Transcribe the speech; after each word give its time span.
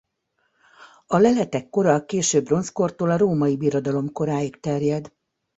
A 1.07 1.17
leletek 1.17 1.69
kora 1.69 1.93
a 1.93 2.05
késő 2.05 2.41
bronzkortól 2.41 3.09
a 3.11 3.17
Római 3.17 3.57
Birodalom 3.57 4.11
koráig 4.11 4.59
terjed. 4.59 5.11